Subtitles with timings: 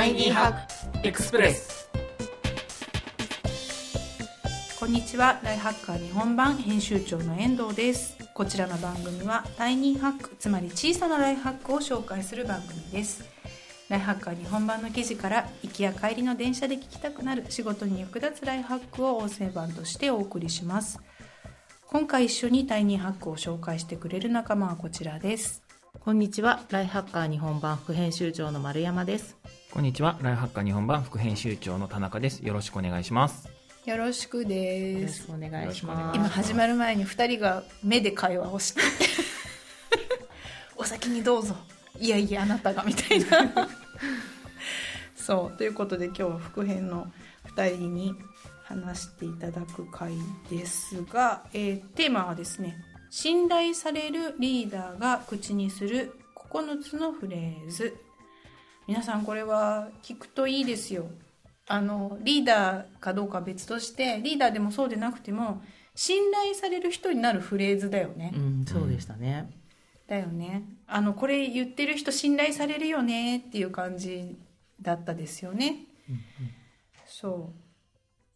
[0.00, 1.90] タイニーハックエクスプレス。
[4.78, 5.38] こんにちは。
[5.44, 8.16] ライハッカー日本版編集長の遠藤です。
[8.32, 13.28] こちらの番組はタイニーハックつまり小さなライフハックを紹介する番組です。
[13.90, 20.98] ライハッカー日本版の記事から行きや帰りの電車で聞きたくなる仕事に役立つライフハックを音声版としてお送りします。
[21.88, 25.62] 今回一緒にタイニーハックを紹介してくれる仲間はこちらです。
[26.00, 26.62] こんにちは。
[26.70, 29.36] ライハッカー日本版副編集長の丸山です
[29.72, 30.18] こんにちは。
[30.20, 32.40] ライフハッカー日本版副編集長の田中です。
[32.40, 33.48] よろしくお願いします。
[33.86, 35.28] よろしくよです。
[35.28, 36.16] ろしくお願いしよろしくお願いします。
[36.16, 38.80] 今始まる前に2人が目で会話をして。
[40.76, 41.54] お先にどうぞ。
[42.00, 43.68] いやいやあなたがみたいな。
[45.14, 45.56] そう。
[45.56, 47.06] ということで今日は副編の
[47.54, 48.16] 2人に
[48.64, 50.10] 話していただく回
[50.50, 52.76] ですが、えーテーマはですね
[53.08, 57.96] 信頼されるリーダーが口にする9つのフレーズ
[58.90, 61.06] 皆さんこれは聞くといいですよ。
[61.68, 65.62] あのリーダーかどうかは別としてリーダーでもそうでなくても
[65.94, 69.48] 信頼される人になるフレーズだよね、うんそうでしたね、
[70.08, 70.64] だよね。
[70.88, 74.36] あのこれ言ってる人信頼されるよねっていう感じ
[74.82, 75.84] だったですよね、
[77.06, 77.52] そ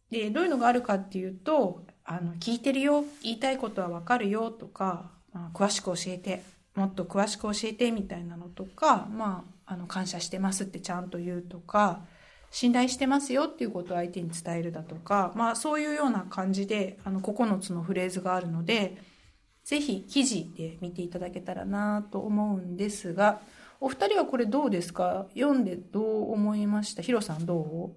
[0.09, 0.13] う。
[0.13, 6.43] でどういうのがあるかっていうとあの聞いてるよ言いたいことは分かるよとか、まあ、詳しく教えて
[6.75, 12.01] もっと詳しく教えてみたいなのとか、まあ、あの感謝してますってちゃんと言うとか
[12.51, 18.97] 信頼してますよっていうことを相手に伝えるだとか、まあ、そういうような感じであの9つのフレーズがあるので
[19.63, 23.41] ぜひ記事で見ていただけたらなと思うんですが
[23.81, 25.27] お二人はこれどうですか？
[25.33, 27.01] 読んでどう思いました？
[27.01, 27.91] ヒロさんど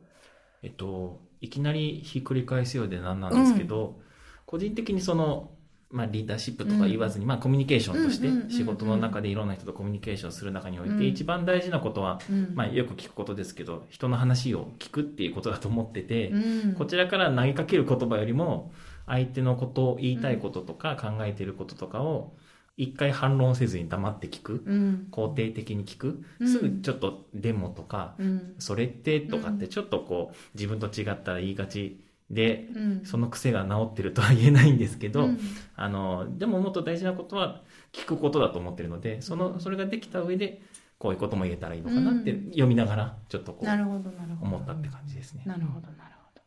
[0.62, 4.00] えっといきなりひっくり返すようでなんなんですけど、
[4.44, 5.50] 個人的にその
[5.90, 11.02] まあ、リーダーシップとか言わずに、まあ、コミュニケーションとしてうんうんうんうん仕事の中でいろんな人とコミュニケーションする中において、うん。
[11.04, 12.54] 一番大事なことは、う、うん。
[12.54, 16.74] まあ、よく聞くことですけど人の話を聞くっていうことだと思ってて、うん。
[16.74, 18.70] こちらから投げかける言葉よりも
[19.06, 22.34] 相手のことを言いたいこととか考えていることとかを
[22.76, 24.62] 一回反論せずに黙って聞く。
[24.66, 25.08] うん。
[25.10, 26.22] 肯定的に聞く。
[26.38, 26.48] うん。
[26.48, 31.98] すぐちょっと「でも」とかうん「それって」とかってちょっとこう自分と違ったら言いがち
[32.30, 33.04] でうん。
[33.04, 35.38] その癖が治ってるとは言えないんですけど、うん。
[35.76, 37.62] あのでももっと大事なことは
[37.92, 40.62] 聞くことだと思ってるのでそのそれができた上で
[40.98, 42.50] こういうことも言えたらいいのかなってうん。
[42.50, 45.42] 読みながらちょっとこう思ったって感じですね。
[45.46, 46.42] なるほどなるほど。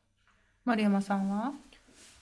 [0.66, 1.54] 丸山さんは？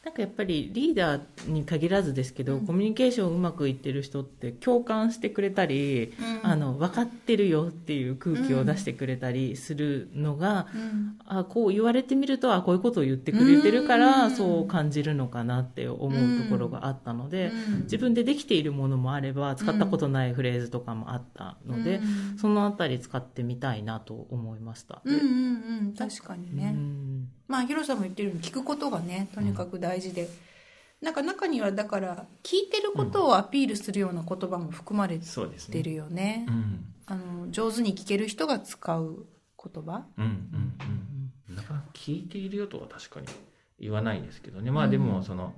[0.04, 2.66] なんかやっぱりリーダーに限らずですけど、うん。
[2.66, 11.18] コミュニケーションうまくいってる人って共感してくれたり、あの分かってるよっていう空気を出してくれたりするのが、うん。
[11.26, 14.32] あこう言われてみるとあこういうことを言ってくれてるから、うん。
[14.32, 17.82] そう感じるのかなって思うところがあったので、うん。
[17.84, 22.38] 自分でできているものもあれば使ったことないフレーズとかもあったので、うん。
[22.38, 25.02] そのあたり使ってみたいなと思いました。
[25.04, 25.26] うんうんう
[25.90, 25.94] ん。
[25.94, 30.30] 確かにね、うんまあヒロさんも言ってるように聞くことがねとにかく大事で、
[31.02, 36.46] なんか中にはだから聞いてることをアピールするような言葉も含まれてるよね。
[36.48, 36.86] うん。
[37.06, 39.26] あの上手に聞ける人が使う
[39.62, 40.06] 言葉。
[40.18, 40.74] うんうん
[41.50, 41.56] うん。
[41.56, 43.28] なかなか聞いているよとは確かに
[43.80, 44.72] 言わないですけどね。
[44.72, 45.54] まあでもその、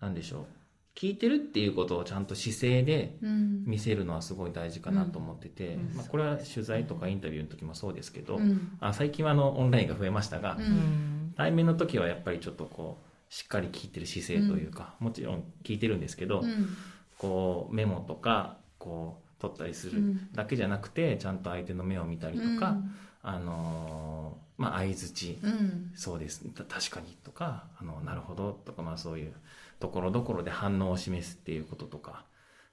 [0.00, 0.46] なんでしょう。
[0.94, 3.64] 聞いてるっていうことをちゃんと姿勢でうん。
[3.66, 5.96] 見せるのはすごい大事かなと思ってて、うん。
[5.96, 8.78] まあ、これは取材とかインタビューの時もそうですけど、うん。
[8.80, 16.76] あ最近はあのオンラインが増えましたが、ううんん対面の時はやっぱりちょっとこうしっかり聞いてる姿勢というか、もちろん聞いてるんですけど、うん。
[17.16, 20.32] こうメモとかこう取ったりするうん。
[20.32, 22.76] だけじゃなくてちゃんと相手の目を見たりとか、
[23.22, 25.92] あのーまあ相づち、うん。
[25.94, 26.44] そうです。
[26.48, 29.32] た確かにとかあのなるほどとかまあそういう
[29.78, 32.24] ところどころで反応を示すっていうこととか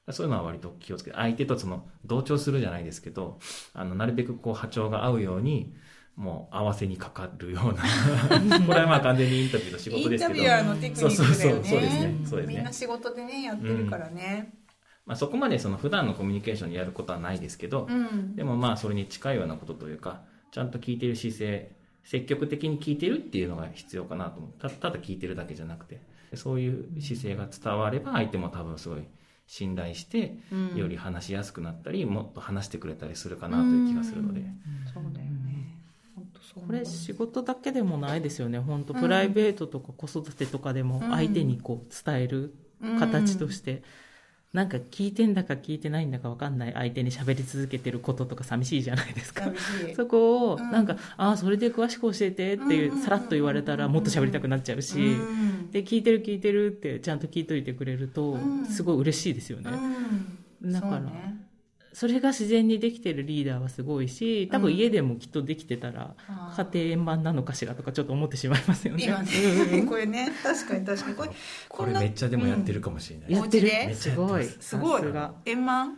[0.09, 3.37] そういうのは割と気をつけて相手とその同調するじゃないですけど
[3.73, 5.73] あのなるべくこう波長が合うように
[6.15, 7.83] もう合わせにかかるような。
[8.65, 10.33] これはまあ完全にインタビューの仕イ事ですけど。
[10.33, 11.15] ンタビュアーのテクニックだよね。
[11.15, 12.15] そうそうそうそうですね。
[12.25, 12.55] そうですね。
[12.55, 14.53] みんな仕事でねやってるからね。
[15.05, 18.35] まあ、そこまでその普段のコミュニケーションでやることはないですけど、うん。
[18.35, 24.51] でもまあそれに近いようなことというかちゃんと聞いてる姿勢積極的に聞いてるっていうのが必要かなと思う。
[24.59, 26.01] たただ聞いてるだけじゃなくて。
[26.33, 29.03] そういう姿勢が伝われば相手も多分すごい
[29.47, 30.75] 信頼してうん。
[30.75, 34.41] より話しやすくなったりもっと話してくれたりするかなという気がするので、
[34.93, 35.27] そうだよ
[36.53, 38.59] これ仕事だけでもないですよね。
[38.59, 42.53] 本当プライベートとか子育てとかでも相手にこう伝える
[42.99, 43.83] 形として、
[44.53, 46.73] なんか聞いてんだか聞いてないんだか分かんない。
[46.73, 49.51] 相手に喋り続けてることとか寂しいじゃないですか。
[49.97, 50.71] そこをうん。
[50.71, 52.99] なんか、ああそれで詳しく教えてっていうんうんうんうん。
[53.01, 55.01] うさらっと言われたらもっと喋りたくなっちゃうし、う
[55.33, 55.71] ん。
[55.71, 58.65] で聞いてる聞いてるってちゃんと聞いといてくれるとうん。
[58.65, 59.71] すごい嬉しいですよね、
[60.63, 60.71] うん。
[60.71, 61.01] だから
[61.95, 66.13] それが自然にできてるリーダーはすごいし多分家でもきっとできてたら
[66.57, 69.05] 家庭円満なのかしらとかちょっと思ってしまいますよね。
[69.05, 69.31] 今うんね。
[69.79, 69.87] うん。
[69.87, 70.29] これね。
[70.43, 71.15] 確かに確かに。
[71.15, 71.29] これ
[71.69, 73.35] これめっちゃでもやってるかもしれない、うん。
[73.37, 74.13] やってるす。
[74.13, 74.43] ごい。
[74.43, 75.03] すごい
[75.45, 75.95] 円満？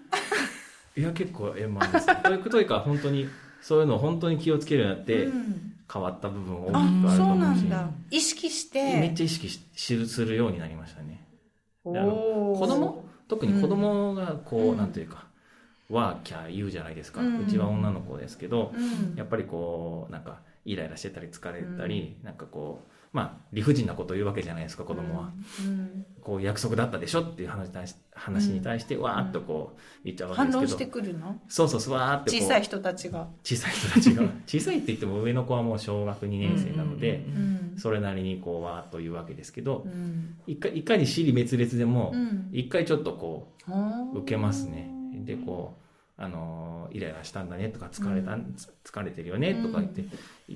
[0.96, 2.24] いや結構円満です。
[2.24, 3.28] というというか本当に
[3.62, 5.74] そういうのを本当に気をつけるようになって、うん。
[5.92, 7.90] 変わった部分大きくああるかそうもしれなんだ。
[8.12, 9.00] 意識して。
[9.00, 11.26] めっちゃ意識ししするようになりましたね。
[11.84, 13.04] 子供？
[13.28, 14.78] 特に子供がこう、うん。
[14.78, 15.27] なんていうか
[15.90, 19.16] ワーキャー言うじゃないですか、ううんちは女の子ですけど、うん。
[19.16, 25.32] やっぱりこうなんかイライラしてたり疲れたり、なんかこうまあ理不尽なことを言うわけじゃないですか子供は、
[25.66, 26.06] うん。
[26.22, 31.40] こう約束だったでしょっていう話に対し話に対してわーっとこう言っちゃうわけですけど、反応してくるの？
[31.48, 33.28] そうそうそうわーって小さい人たちが。
[33.44, 34.24] 小さい人たちが。
[34.46, 37.32] 小さいって言っても上の子はもう小学2年生なので、うん。
[37.32, 40.36] うんうんうんそれなりにこうわーっと言うわけですけど、うん。
[40.48, 42.50] いかいかに尻滅裂でもうん。
[42.52, 43.72] 一回ちょっとこう
[44.14, 44.90] 受受けますね
[45.26, 48.54] でこうあのーイライラしたんだねとか疲れた、うん。
[48.56, 50.04] つ疲れてるよねとか言って、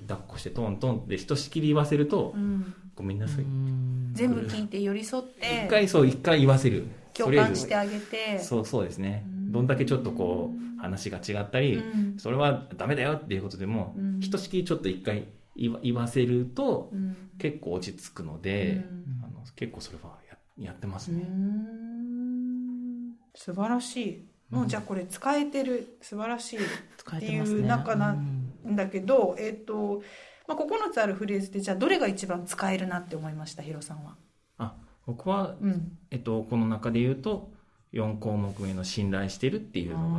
[0.07, 2.73] 抱っこしてトントンってひとしきり言わせると、うん。
[2.95, 4.11] ごめんなさい、うん。
[4.13, 6.87] 全部聞いて寄り添って一回そう一回言わせる。
[7.13, 8.39] 共感してあげて。
[8.39, 9.23] そうそうですね。
[9.27, 9.51] うん。
[9.51, 12.17] どんだけちょっとこう話が違ったり、うん。
[12.17, 14.19] それはダメだよっていうことでも、うん。
[14.19, 17.15] ひとしきりちょっと一回言わ言わせるとうん。
[17.37, 19.23] 結構落ち着くのうで、ん。
[19.23, 20.17] あの結構それは
[20.57, 23.11] ややってますうね、ん。
[23.35, 25.97] 素晴らしいもうじゃあこれ使えてる。
[26.01, 26.59] 素晴らしい。
[26.59, 30.03] っていう中なうんんだけど、えっ、と、
[30.47, 33.63] まあ、9つあるフレーズでじゃあどれが一番使えるなって思いました？
[33.63, 34.15] ヒロさんは。
[34.57, 34.75] あ
[35.05, 37.51] 僕は、うん、えっと、この中で言うと
[37.93, 40.09] 4項目目の信頼してるっていうの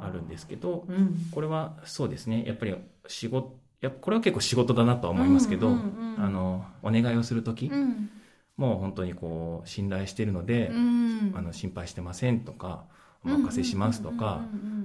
[0.00, 2.44] があるんですけどうん、これはそうですね。
[2.46, 2.74] やっぱり
[3.06, 6.24] 仕事やこれは結構仕事だなとは思いますけど、うんうんうん。
[6.24, 8.10] あのお願いをする時、うん。
[8.56, 11.32] もう本当にこう信頼してるので、うん。
[11.36, 12.84] あの心配してませんとか
[13.24, 14.42] お任せしますとか、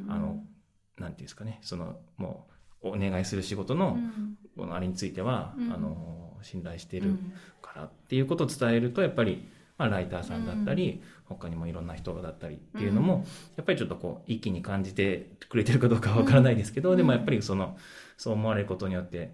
[0.10, 0.44] あの
[0.98, 2.54] なんていうんですかねそのもう
[2.84, 4.38] お願いする仕事の,、うん。
[4.58, 5.72] このあれについては、うん。
[5.72, 7.34] あの信頼してるうん。
[7.62, 9.48] からっていうことを伝えるとやっぱり、
[9.78, 13.22] まあ、ライターさんだったり、他にもいろんな人だったりっていうのも、うん。
[13.22, 13.28] や
[13.62, 16.98] っぱりちょっとこう一気に感じてくれてるかどうかはわからないですけど、うん。
[16.98, 17.78] でもやっぱりその
[18.18, 19.34] そう思われることによって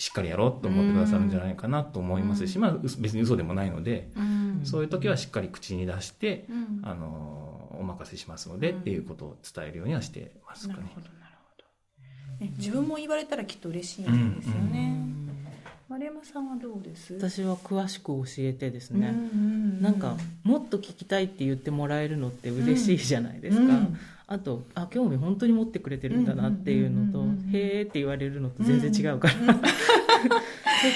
[0.00, 2.62] しっかりやろうと思ってくださるんじゃないかなと思いますし、うん。
[2.62, 4.60] まあ、う別に嘘でもないので、うん。
[4.64, 6.80] そういう時はしっかり口に出して、うん。
[6.82, 10.80] あのお任せしますので、っていうことを伝えるようにはしてますかね。
[10.80, 11.00] なるほ。
[11.02, 11.62] どなるほ
[12.40, 14.96] ど、ね、自分も言われたらきっと嬉しいんですよね、
[15.90, 17.14] 丸山さんはどうです？
[17.14, 19.82] 私は詳しく教えてですね、うん。
[19.82, 23.98] なんかもっと聞きたいって言ってもらえるのって嬉しいじゃないですか、うん
[24.30, 27.44] あとあ興味本当に持ってくれてるんだなっていうのと、うんうんうん。
[27.46, 29.40] うんへーって言われるのと全然違うから、そ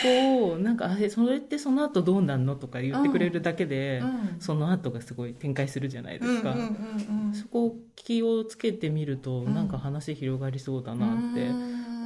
[0.05, 4.37] こをなんかそれってその後どうなんのとか言ってくれるだけで、うん。
[4.39, 11.51] その後がすごい展開するじゃないですか、うんうんうんうんそこを気をつけてみると、んなんか話広がりそうだなって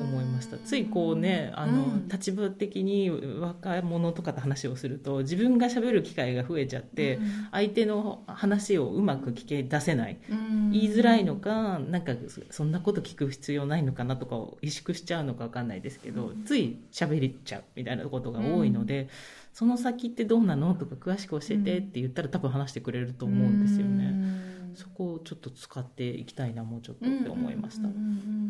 [0.00, 0.58] 思いました。
[0.58, 2.08] ついこうねあの、うん。
[2.08, 7.18] 立場的に若者とかと話をすると自分が喋る機会が増えちゃって、
[7.52, 10.18] 相手の話をうまく聞け出せない。
[10.30, 10.70] うん。
[10.70, 12.12] 言いづらいのかなんか
[12.50, 19.08] そんなこと聞く必要ないのかなとかを萎縮しちゃうのか分かんないですけど、つい喋りちゃうみたいなことが多いので、
[19.52, 20.74] その先ってどうなの？
[20.74, 24.47] とか詳しく教えてって言ったら多分話してくれると思うんですよね。
[24.68, 24.76] うん。
[24.76, 27.94] そこをちょっと使っていきたいなもうちょっとって思いましたうん。
[27.94, 28.02] うんうん。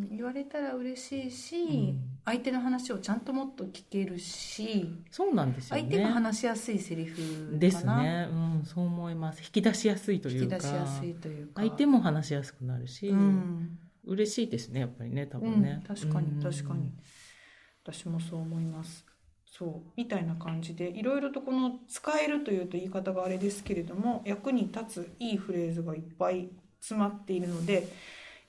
[0.03, 2.19] うん言われたら嬉しいし、ん。
[2.25, 5.83] 相手の話をちゃんともっと聞けるし、そうなんですよね。
[5.83, 7.59] 相手が話しやすいセリフかな。
[7.59, 9.43] ですね、うん、そう思います。
[9.43, 10.59] 引き出しやすいというか。
[11.55, 13.79] 相手も話しやすくなるし、うん。
[14.09, 16.43] 嬉しいですねやっぱりね多うん分ね、確かにうん。
[16.43, 16.93] 確かに、
[17.85, 19.05] 私もそう思います
[19.51, 26.49] そうみたいな感じでいろいろとこの使えるというと言い方があれですけれども役に立ついいフレーズがいっぱい
[26.81, 27.89] 詰まっているので、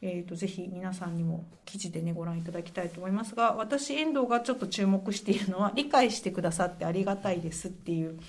[0.01, 8.19] えー、とぜひ皆さんにも記事でねご覧いただきたいと思いますが私遠藤がちょっと注目しているのは「理解してくださってありがたいです」っていう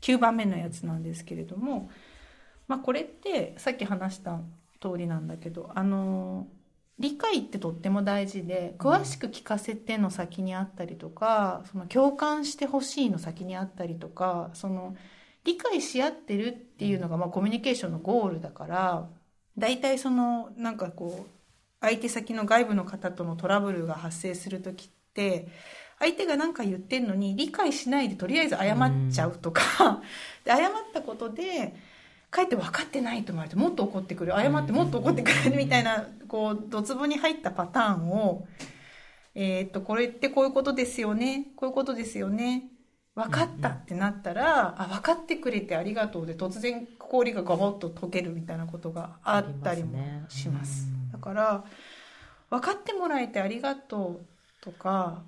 [0.00, 1.90] 9番目のやつなんですけれども、
[2.68, 4.40] まあ、これってさっき話した
[4.80, 6.48] 通りなんだけどあの
[6.98, 14.96] 理解ってとっても大事で詳しく聞かせての先にあったりとか、その共感してほしいの先にあったりとかその
[15.44, 19.08] 理解し合ってるっていうのがまあコミュニケーションのゴールだから
[19.58, 21.30] 大体そのなんかこう
[21.80, 25.48] 相手先の外部の方とのトラブルが発生する時って
[25.98, 30.02] 相手が何か言ってるのに理解しないでとりあえず謝っちゃうとか、
[30.44, 31.74] で謝ったことで
[32.36, 38.46] かえって分かってないと思われてもっと怒ってくる謝ってもっと怒ってくるみたいなこうドツボに入ったパターンを、
[39.34, 42.70] えーっとこれってこういうことですよねこういうことですよね
[43.16, 50.86] 分かったってなったら、あ分かってくれてありがとうで突然氷がガボッと溶けるみたいなことがあったりもします。
[50.86, 51.12] うん。
[51.12, 51.64] だから
[52.50, 54.26] 分かってもらえてありがとう
[54.62, 55.22] とか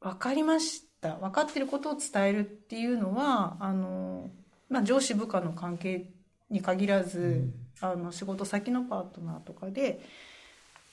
[0.00, 1.14] 分かりました。
[1.14, 4.30] 分かってることを伝えるっていうのはあの、
[4.68, 6.10] まあ、上司部下の関係
[6.50, 7.50] に限らず、
[7.80, 10.00] あの仕事先のパートナーとかで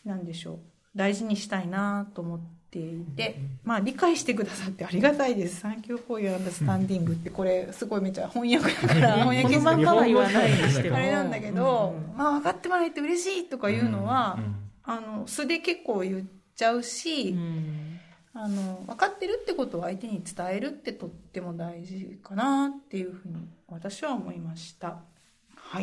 [0.06, 0.60] 何でしょう
[0.96, 2.40] 大事にしたいなと思っ
[2.72, 14.56] ていて、まあ理解してくださってありがたいです「サンキューフォーユーアンダースタンディング」ってこれすごいめちゃ翻訳だから翻訳このまんまは言わないあれなんだけど、うんうんまあ分かってもらえて嬉しいとかいうのは、うん。
[14.88, 16.24] あの素で結構言っ
[16.56, 18.00] ちゃうし、うん。
[18.34, 25.00] あの分かってるってことを相手に伝えるってとっても大事かなっていうふうに私は思いました。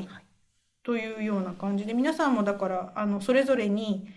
[0.01, 0.25] はい、
[0.83, 4.09] というような感じで皆さんもだからあのそれぞれに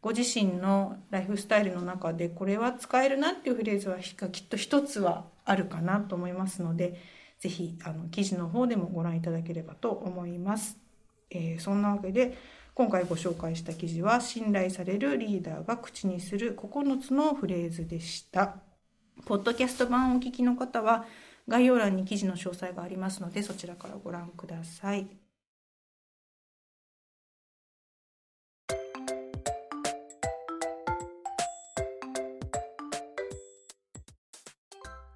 [0.00, 7.00] ご自身のライフスタイルの中でこれは使えるなっていうフレーズはひきっと一つはあるかなと思いますので
[7.38, 10.78] ぜひあの記事の方でもご覧いただければと思います。
[11.30, 12.36] えーそんなわけで
[12.74, 18.56] 今回ご紹介した記事は信頼されるリーダーが口にする9つのフレーズでした。
[19.26, 21.04] ポッドキャスト版をお聞きの方は
[21.48, 25.21] 概要欄に記事の詳細がありますのでそちらからご覧ください。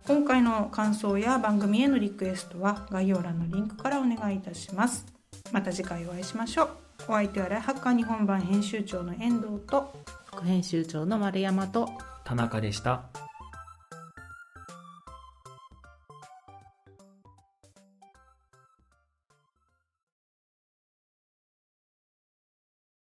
[0.06, 5.04] 今回の感想や番組へのリクエストは概要欄のリンクからお願いいたします。
[5.50, 6.68] また次回お会いしましょう。
[7.08, 9.92] お相手はライハッカー日本版編集長の遠藤と
[10.26, 11.88] 副編集長の丸山と
[12.25, 13.02] 田中でした